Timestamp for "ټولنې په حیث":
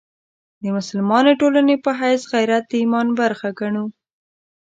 1.41-2.21